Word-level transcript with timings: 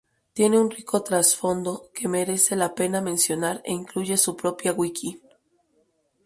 Tiene 0.33 0.59
un 0.59 0.71
rico 0.71 1.03
trasfondo 1.03 1.91
que 1.93 2.07
merece 2.07 2.55
la 2.55 2.73
pena 2.73 3.01
mencionar 3.01 3.61
e 3.63 3.71
incluye 3.71 4.17
su 4.17 4.35
propia 4.35 4.73
Wiki. 4.73 5.21